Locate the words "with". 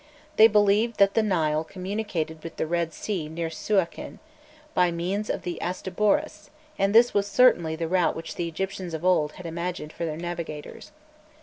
2.43-2.55